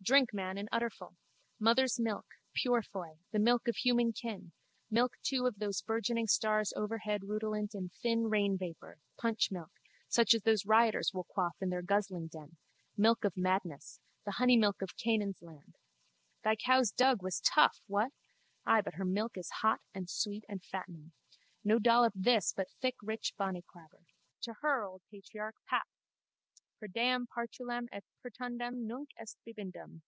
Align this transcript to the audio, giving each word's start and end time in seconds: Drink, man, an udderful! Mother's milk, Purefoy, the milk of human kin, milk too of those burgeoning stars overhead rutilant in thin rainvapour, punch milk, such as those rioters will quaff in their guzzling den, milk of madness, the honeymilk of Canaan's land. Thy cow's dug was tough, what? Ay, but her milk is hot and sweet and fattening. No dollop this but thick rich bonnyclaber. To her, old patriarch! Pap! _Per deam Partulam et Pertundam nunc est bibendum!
Drink, 0.00 0.32
man, 0.32 0.56
an 0.56 0.70
udderful! 0.72 1.16
Mother's 1.60 2.00
milk, 2.00 2.24
Purefoy, 2.54 3.18
the 3.30 3.38
milk 3.38 3.68
of 3.68 3.76
human 3.76 4.14
kin, 4.14 4.52
milk 4.90 5.12
too 5.22 5.44
of 5.46 5.58
those 5.58 5.82
burgeoning 5.82 6.28
stars 6.28 6.72
overhead 6.74 7.24
rutilant 7.24 7.74
in 7.74 7.90
thin 7.90 8.30
rainvapour, 8.30 8.96
punch 9.18 9.50
milk, 9.50 9.70
such 10.08 10.34
as 10.34 10.40
those 10.44 10.64
rioters 10.64 11.12
will 11.12 11.24
quaff 11.24 11.56
in 11.60 11.68
their 11.68 11.82
guzzling 11.82 12.28
den, 12.28 12.56
milk 12.96 13.22
of 13.22 13.36
madness, 13.36 14.00
the 14.24 14.36
honeymilk 14.38 14.80
of 14.80 14.96
Canaan's 14.96 15.42
land. 15.42 15.74
Thy 16.42 16.56
cow's 16.56 16.90
dug 16.90 17.22
was 17.22 17.42
tough, 17.42 17.78
what? 17.86 18.12
Ay, 18.64 18.80
but 18.80 18.94
her 18.94 19.04
milk 19.04 19.36
is 19.36 19.50
hot 19.60 19.80
and 19.92 20.08
sweet 20.08 20.46
and 20.48 20.64
fattening. 20.64 21.12
No 21.64 21.78
dollop 21.78 22.14
this 22.16 22.54
but 22.56 22.70
thick 22.80 22.96
rich 23.02 23.34
bonnyclaber. 23.38 24.06
To 24.44 24.54
her, 24.62 24.84
old 24.84 25.02
patriarch! 25.10 25.56
Pap! 25.66 25.86
_Per 26.80 26.92
deam 26.92 27.26
Partulam 27.26 27.88
et 27.90 28.04
Pertundam 28.22 28.86
nunc 28.86 29.08
est 29.20 29.36
bibendum! 29.44 30.02